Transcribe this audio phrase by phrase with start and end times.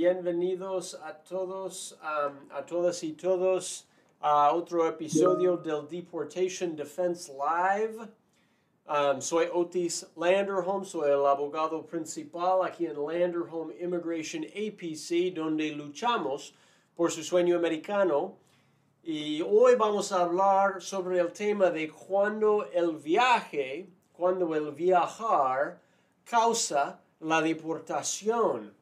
[0.00, 3.86] bienvenidos a todos, um, a todas y todos
[4.22, 8.08] a otro episodio del Deportation Defense Live.
[8.88, 16.54] Um, soy Otis Landerholm, soy el abogado principal aquí en Landerholm Immigration APC, donde luchamos
[16.96, 18.38] por su sueño americano.
[19.02, 25.78] Y hoy vamos a hablar sobre el tema de cuando el viaje, cuando el viajar
[26.24, 28.79] causa la deportación.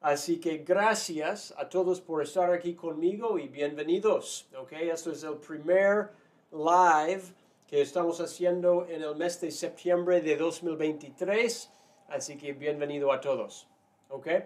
[0.00, 4.46] Así que gracias a todos por estar aquí conmigo y bienvenidos.
[4.56, 6.10] Okay, esto es el primer
[6.52, 7.22] live
[7.66, 11.72] que estamos haciendo en el mes de septiembre de 2023.
[12.10, 13.66] Así que bienvenido a todos.
[14.08, 14.44] Okay.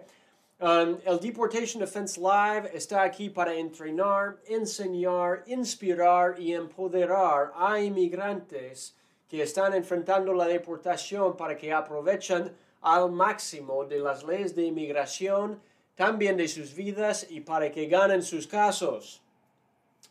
[0.59, 8.95] Um, el Deportation Defense Live está aquí para entrenar, enseñar, inspirar y empoderar a inmigrantes
[9.29, 12.51] que están enfrentando la deportación para que aprovechen
[12.83, 15.61] al máximo de las leyes de inmigración,
[15.95, 19.21] también de sus vidas y para que ganen sus casos.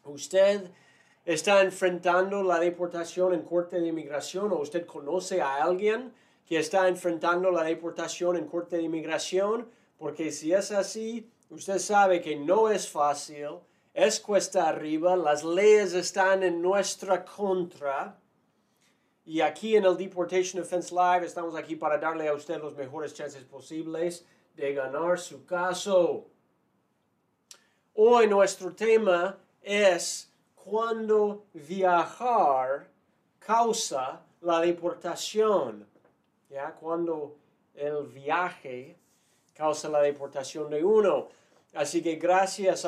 [0.04, 0.70] Usted
[1.24, 6.12] está enfrentando la deportación en corte de inmigración o usted conoce a alguien
[6.46, 12.20] que está enfrentando la deportación en corte de inmigración, porque si es así, usted sabe
[12.20, 13.60] que no es fácil,
[13.94, 18.18] es cuesta arriba, las leyes están en nuestra contra
[19.24, 23.14] y aquí en el Deportation Defense Live estamos aquí para darle a usted los mejores
[23.14, 26.26] chances posibles de ganar su caso.
[27.94, 32.88] Hoy nuestro tema es cuando viajar
[33.38, 35.86] causa la deportación.
[36.50, 36.72] ¿Ya?
[36.72, 37.36] Cuando
[37.74, 38.98] el viaje
[39.54, 41.28] causa la deportación de uno.
[41.74, 42.86] Así que gracias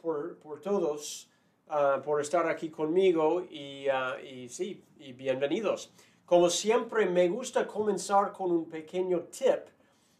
[0.00, 1.28] por, por todos
[1.68, 5.90] Ah, por estar aquí conmigo y, uh, y, sí, y bienvenidos.
[6.26, 9.68] Como siempre, me gusta comenzar con un pequeño tip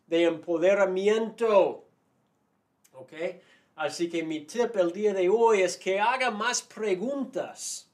[0.06, 1.84] de empoderamiento.
[2.92, 3.12] ¿Ok?
[3.77, 7.91] Así que mi tip el día de hoy es que haga más preguntas.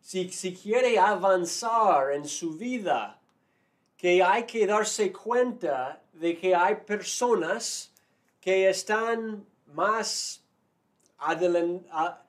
[0.00, 3.20] Si, si quiere avanzar en su vida,
[3.98, 7.92] que hay que darse cuenta de que hay personas
[8.40, 10.42] que están más
[11.18, 12.23] adelantadas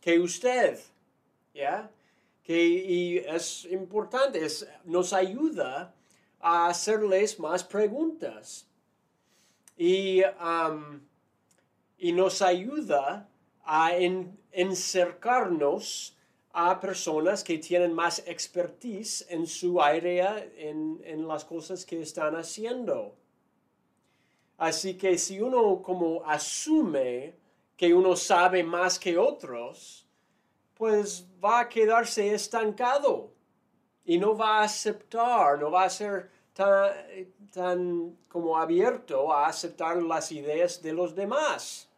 [0.00, 0.78] que usted.
[1.54, 1.90] ¿Ya?
[2.42, 5.94] Que y es importante, es, nos ayuda
[6.40, 8.66] a hacerles más preguntas.
[9.76, 10.22] Y,
[11.98, 13.28] y nos ayuda
[13.64, 13.92] a
[14.52, 16.16] encercarnos
[16.52, 22.36] a personas que tienen más expertise en su área, en, en las cosas que están
[22.36, 23.14] haciendo.
[24.58, 27.34] Así que si uno como asume
[27.82, 30.06] que uno sabe más que otros,
[30.74, 33.32] pues va a quedarse estancado
[34.04, 36.92] y no va a aceptar, no va a ser tan,
[37.52, 41.88] tan como abierto a aceptar las ideas de los demás.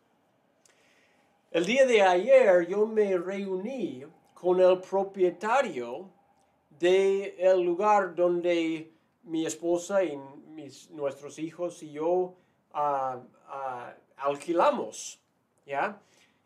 [1.51, 6.09] El día de ayer yo me reuní con el propietario
[6.71, 8.91] del el lugar donde
[9.25, 10.17] mi esposa y
[10.49, 12.37] mis, nuestros hijos y yo
[14.17, 15.21] alquilamos,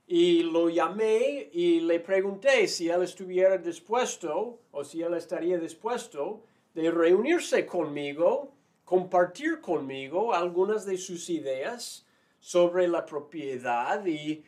[0.06, 6.44] Y lo llamé y le pregunté si él estuviera dispuesto o si él estaría dispuesto
[6.74, 8.52] de reunirse conmigo,
[8.84, 12.06] compartir conmigo algunas de sus ideas
[12.40, 14.44] sobre la propiedad y,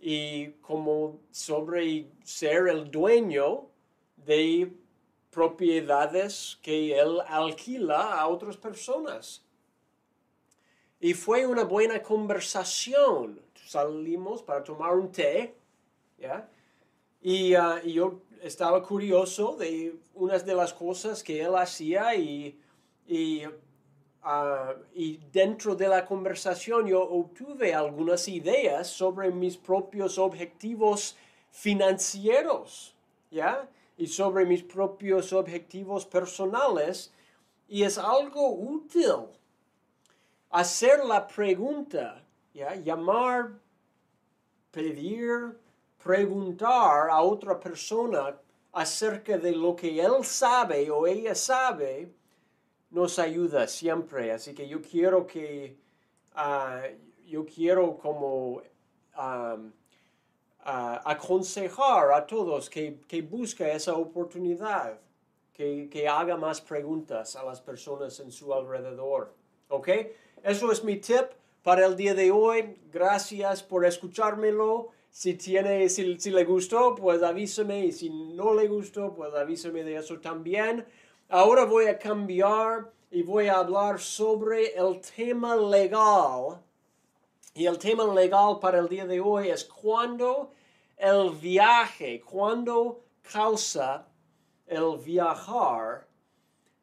[0.00, 3.68] y como sobre ser el dueño
[4.16, 4.72] de
[5.30, 9.44] propiedades que él alquila a otras personas.
[11.00, 13.43] Y fue una buena conversación.
[13.66, 15.54] Salimos para tomar un té,
[16.18, 16.48] ¿ya?
[17.22, 22.58] Y, uh, y, yo estaba curioso de unas de las cosas que él hacía y,
[23.06, 31.16] y, uh, y dentro de la conversación yo obtuve algunas ideas sobre mis propios objetivos
[31.50, 32.94] financieros,
[33.30, 33.68] ¿ya?
[33.96, 37.12] Y sobre mis propios objetivos personales
[37.68, 39.28] y es algo útil
[40.50, 42.23] hacer la pregunta,
[42.54, 43.58] llamar,
[44.70, 45.58] pedir,
[46.02, 48.36] preguntar a otra persona
[48.72, 52.12] acerca de lo que él sabe o ella sabe,
[52.90, 54.32] nos ayuda siempre.
[54.32, 55.76] Así que yo quiero que,
[56.34, 56.82] ah,
[57.26, 58.62] yo quiero como
[59.14, 59.56] ah,
[61.04, 63.28] aconsejar a todos que, que
[63.74, 64.98] esa oportunidad,
[65.52, 69.34] que, que haga más preguntas a las personas en su alrededor.
[69.68, 69.88] ¿Ok?
[70.42, 71.30] Eso es mi tip
[71.64, 72.76] para el día de hoy.
[72.92, 74.90] Gracias por escuchármelo.
[75.10, 77.86] Si, tiene, si, si le gustó, pues avísame.
[77.86, 80.84] Y si no le gustó, pues avísame de eso también.
[81.28, 86.60] Ahora voy a cambiar y voy a hablar sobre el tema legal.
[87.54, 90.52] Y el tema legal para el día de hoy es cuando
[90.98, 93.00] el viaje, cuando
[93.32, 94.06] causa
[94.66, 96.06] el viajar,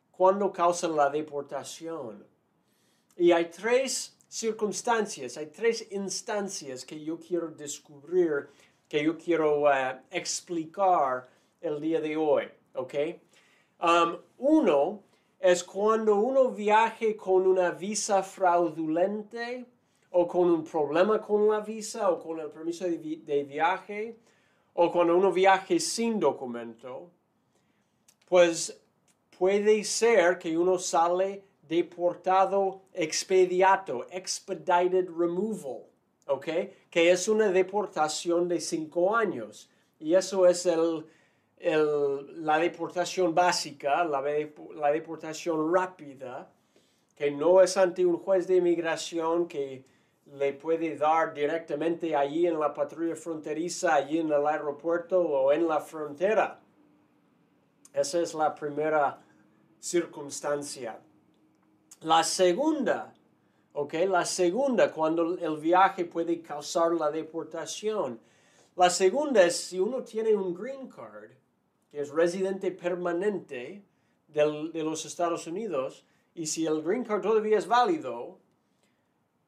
[0.10, 2.26] cuando causa la deportación.
[3.16, 8.48] Y hay tres circunstancias, hay tres instancias que yo quiero descubrir,
[8.88, 11.28] que yo quiero uh, explicar
[11.60, 12.94] el día de hoy, ¿ok?
[13.82, 15.04] Um, uno
[15.38, 19.66] es cuando uno viaje con una visa fraudulente
[20.12, 24.18] o con un problema con la visa o con el permiso de, de viaje
[24.76, 27.12] o cuando uno viaje sin documento,
[28.30, 28.82] pues
[29.38, 35.86] puede ser que uno sale deportado expediato, expedited removal,
[36.28, 36.48] ¿ok?
[36.90, 39.70] Que es una deportación de cinco años.
[39.98, 41.06] Y eso es el,
[41.58, 44.22] el, la deportación básica, la,
[44.76, 46.52] la deportación rápida,
[47.16, 49.86] que no es ante un juez de inmigración que
[50.26, 55.68] le puede dar directamente allí en la patrulla fronteriza, allí en el aeropuerto o en
[55.70, 56.60] la frontera.
[57.94, 59.22] Esa es la primera
[59.80, 61.00] circunstancia.
[62.02, 63.14] La segunda,
[63.74, 63.94] ¿ok?
[64.08, 68.20] La segunda, cuando el viaje puede causar la deportación.
[68.76, 71.30] La segunda es si uno tiene un green card,
[71.92, 73.86] que es residente permanente
[74.28, 76.04] de los Estados Unidos,
[76.34, 78.40] y si el green card todavía es válido,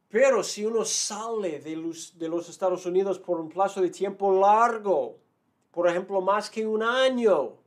[0.09, 4.31] pero si uno sale de los, de los Estados Unidos por un plazo de tiempo
[4.39, 5.17] largo,
[5.71, 7.57] por ejemplo, más que un año,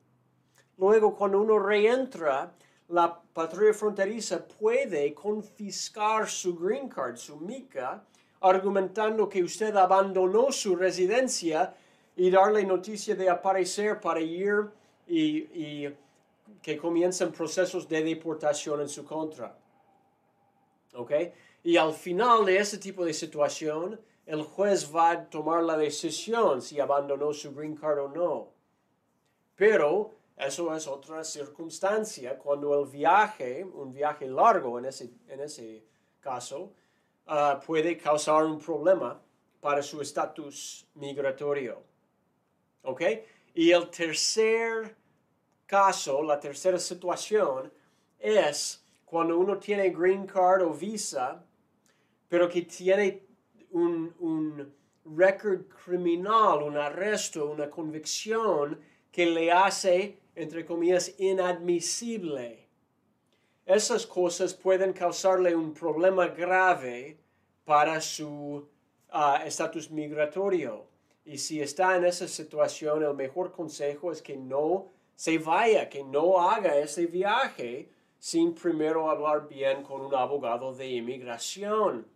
[0.79, 2.55] luego cuando uno reentra,
[2.89, 8.05] la patrulla fronteriza puede confiscar su green card, su mica,
[8.41, 11.75] argumentando que usted abandonó su residencia
[12.15, 14.71] y darle noticia de aparecer para ir
[15.07, 15.95] y, y
[16.63, 19.57] que comiencen procesos de deportación en su contra.
[20.95, 21.13] ¿Ok?
[21.65, 26.63] Y al final de ese tipo de situación, el juez va a tomar la decisión
[26.63, 28.49] si abandonó su green card o no.
[29.57, 35.83] Pero eso es otra circunstancia cuando el viaje, un viaje largo en ese, en ese
[36.21, 36.73] caso,
[37.27, 39.21] uh, puede causar un problema
[39.61, 41.83] para su estatus migratorio.
[42.83, 43.03] ¿Ok?
[43.55, 44.95] Y el tercer
[45.65, 47.73] caso, la tercera situación,
[48.19, 51.43] es cuando uno tiene green card o visa,
[52.29, 53.23] pero que tiene
[53.71, 54.75] un, un
[55.17, 58.79] record criminal, un arresto, una convicción
[59.11, 62.69] que le hace entre comillas, inadmisible.
[63.65, 67.19] Esas cosas pueden causarle un problema grave
[67.65, 68.69] para su
[69.11, 70.85] ah, estatus migratorio.
[71.25, 76.05] Y si está en esa situación, el mejor consejo es que no se vaya, que
[76.05, 82.07] no haga ese viaje sin primero hablar bien con un abogado de inmigración.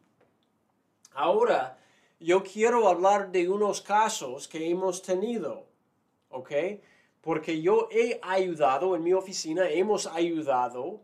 [1.14, 1.78] Ahora,
[2.20, 5.66] yo quiero hablar de unos casos que hemos tenido,
[6.28, 6.52] ¿ok?
[7.20, 11.00] Porque yo he ayudado, en mi oficina hemos ayudado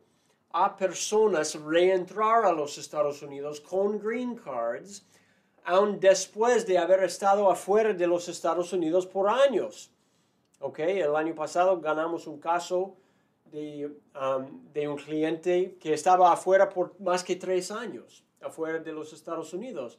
[0.51, 5.05] a personas reentrar a los Estados Unidos con green cards,
[5.65, 9.91] aun después de haber estado afuera de los Estados Unidos por años.
[10.61, 10.79] ¿Ok?
[10.79, 12.97] El año pasado ganamos un caso
[13.45, 18.93] de, um, de un cliente que estaba afuera por más que tres años, afuera de
[18.93, 19.99] los Estados Unidos.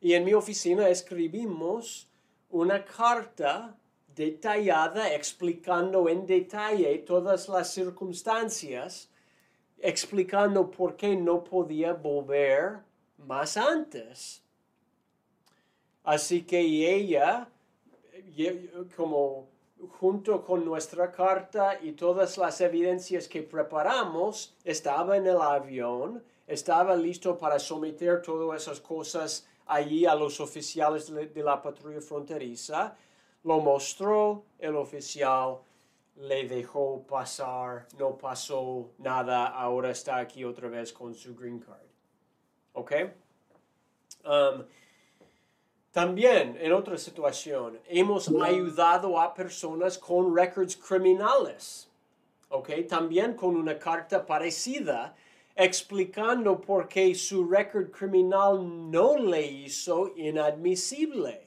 [0.00, 2.10] Y en mi oficina escribimos
[2.50, 3.76] una carta
[4.16, 9.10] detallada explicando en detalle todas las circunstancias,
[9.78, 12.78] explicando por qué no podía volver
[13.18, 14.42] más antes.
[16.02, 17.48] Así que ella,
[18.96, 19.48] como
[20.00, 26.96] junto con nuestra carta y todas las evidencias que preparamos, estaba en el avión, estaba
[26.96, 32.96] listo para someter todas esas cosas allí a los oficiales de la patrulla fronteriza
[33.46, 35.58] lo mostró, el oficial
[36.16, 41.86] le dejó pasar, no pasó nada, ahora está aquí otra vez con su green card.
[42.72, 42.92] ¿Ok?
[44.24, 44.64] Um,
[45.92, 51.88] también, en otra situación, hemos ayudado a personas con records criminales.
[52.48, 52.70] ¿Ok?
[52.88, 55.14] También con una carta parecida
[55.54, 61.45] explicando por qué su récord criminal no le hizo inadmisible.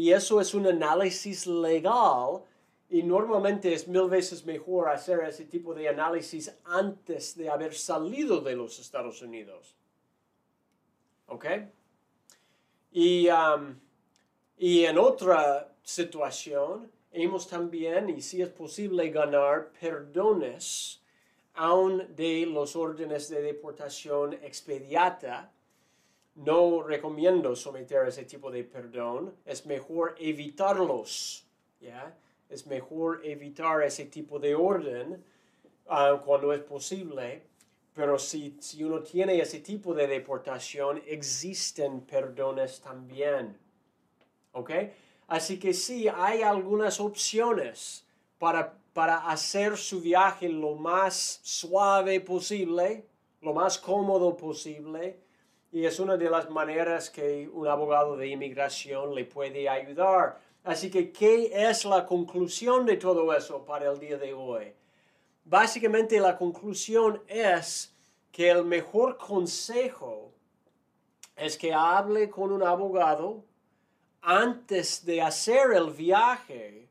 [0.00, 2.42] Y eso es un análisis legal
[2.88, 8.40] y normalmente es mil veces mejor hacer ese tipo de análisis antes de haber salido
[8.40, 9.76] de los Estados Unidos.
[11.26, 11.44] ¿Ok?
[12.92, 13.78] Y, um,
[14.56, 21.02] y en otra situación, hemos también, y si es posible, ganar perdones
[21.52, 25.52] aún de los órdenes de deportación expediata,
[26.44, 29.34] no recomiendo someter a ese tipo de perdón.
[29.44, 31.46] Es mejor evitarlos,
[31.80, 32.16] ¿ya?
[32.48, 35.22] Es mejor evitar ese tipo de orden
[35.88, 37.42] ah, cuando es posible.
[37.94, 43.58] Pero si, si uno tiene ese tipo de deportación, existen perdones también.
[44.52, 44.70] ¿Ok?
[45.28, 48.06] Así que sí, hay algunas opciones
[48.38, 53.04] para, para hacer su viaje lo más suave posible,
[53.42, 55.20] lo más cómodo posible.
[55.72, 60.40] Y es una de las maneras que un abogado de inmigración le puede ayudar.
[60.64, 64.74] Así que, ¿qué es la conclusión de todo eso para el día de hoy?
[65.44, 67.94] Básicamente la conclusión es
[68.32, 70.32] que el mejor consejo
[71.36, 73.44] es que hable con un abogado
[74.22, 76.88] antes de hacer el viaje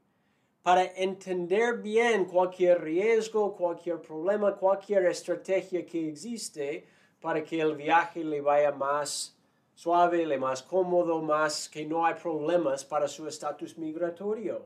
[0.64, 6.86] para entender bien cualquier riesgo, cualquier problema, cualquier estrategia que existe
[7.22, 9.38] para que el viaje le vaya más
[9.76, 14.66] suave, le más cómodo, más que no hay problemas para su estatus migratorio.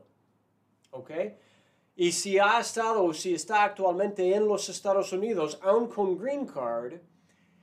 [0.90, 1.10] ¿Ok?
[1.96, 6.46] Y si ha estado o si está actualmente en los Estados Unidos, aún con Green
[6.46, 6.94] Card,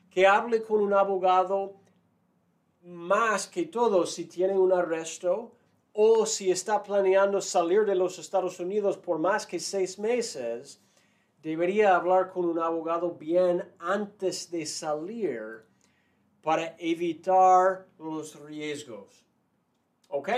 [0.10, 1.76] que hable con un abogado
[2.84, 5.52] más que todo si tiene un arresto
[5.94, 10.82] o si está planeando salir de los Estados Unidos por más que seis meses,
[11.42, 15.64] debería hablar con un abogado bien antes de salir
[16.42, 19.24] para evitar los riesgos.
[20.10, 20.30] ¿Ok?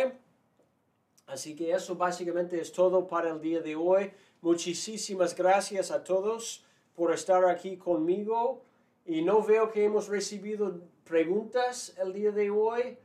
[1.27, 4.11] Así que eso básicamente es todo para el día de hoy.
[4.41, 8.61] Muchísimas gracias a todos por estar aquí conmigo.
[9.05, 12.97] Y no veo que hemos recibido preguntas el día de hoy.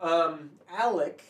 [0.00, 1.22] Um, Alec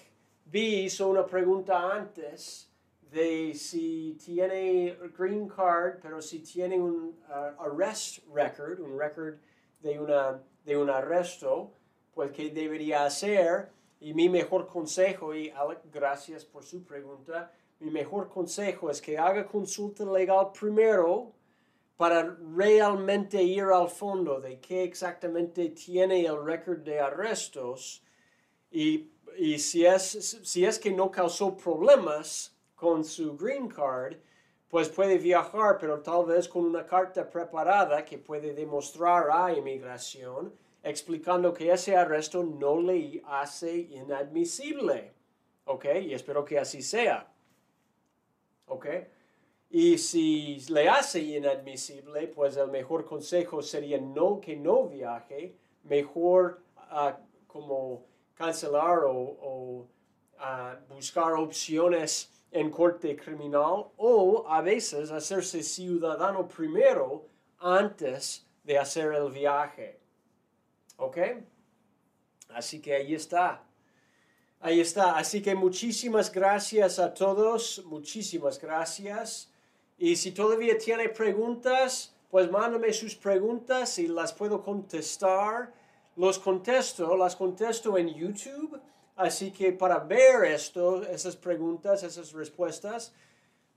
[0.46, 2.70] B hizo una pregunta antes
[3.14, 9.36] de si tiene green card, pero si tiene un uh, arrest record, un record
[9.80, 11.72] de, una, de un arresto,
[12.12, 13.70] pues qué debería hacer.
[14.00, 19.16] Y mi mejor consejo, y Alec, gracias por su pregunta, mi mejor consejo es que
[19.16, 21.32] haga consulta legal primero
[21.96, 28.02] para realmente ir al fondo de qué exactamente tiene el récord de arrestos
[28.70, 32.53] y, y si, es, si es que no causó problemas
[32.84, 34.16] con su green card,
[34.68, 40.52] pues puede viajar, pero tal vez con una carta preparada que puede demostrar a inmigración
[40.82, 45.14] explicando que ese arresto no le hace inadmisible.
[45.64, 45.86] ¿Ok?
[46.02, 47.26] Y espero que así sea.
[48.66, 48.86] ¿Ok?
[49.70, 56.60] Y si le hace inadmisible, pues el mejor consejo sería no que no viaje, mejor
[56.76, 59.88] ah, como cancelar o,
[60.38, 67.26] ah, buscar opciones en corte criminal o a veces hacerse ciudadano primero
[67.58, 69.98] antes de hacer el viaje.
[70.96, 71.18] ¿Ok?
[72.50, 73.64] Así que ahí está.
[74.60, 75.18] Ahí está.
[75.18, 77.84] Así que muchísimas gracias a todos.
[77.86, 79.50] Muchísimas gracias.
[79.98, 85.74] Y si todavía tiene preguntas, pues mándame sus preguntas y las puedo contestar.
[86.14, 88.80] Los contesto, las contesto en YouTube.
[89.16, 93.12] Así que para ver esto, esas preguntas, esas respuestas,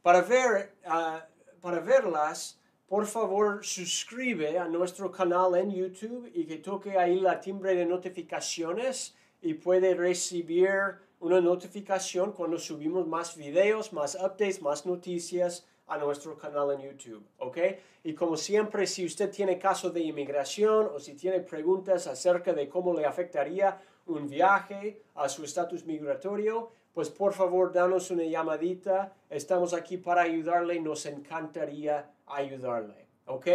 [0.01, 1.25] para, ver, ah,
[1.61, 7.39] para verlas, por favor suscribe a nuestro canal en YouTube y que toque ahí la
[7.39, 14.85] timbre de notificaciones y puede recibir una notificación cuando subimos más videos, más updates, más
[14.85, 17.57] noticias a nuestro canal en YouTube, ¿ok?
[18.03, 22.67] Y como siempre, si usted tiene caso de inmigración o si tiene preguntas acerca de
[22.67, 29.13] cómo le afectaría un viaje a su estatus migratorio, pues por favor danos una llamadita.
[29.29, 33.47] Estamos aquí para ayudarle, nos encantaría ayudarle, ¿ok?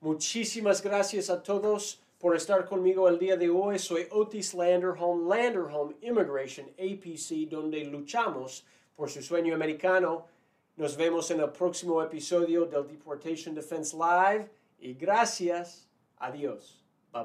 [0.00, 3.78] Muchísimas gracias a todos por estar conmigo el día de hoy.
[3.78, 10.26] Soy Otis Landerholm, Landerholm Immigration APC, donde luchamos por su sueño americano.
[10.76, 15.88] Nos vemos en el próximo episodio del Deportation Defense Live y gracias.
[16.18, 16.81] Adiós.